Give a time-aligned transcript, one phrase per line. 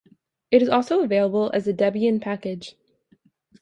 [0.49, 2.75] It is also available as a Debian package.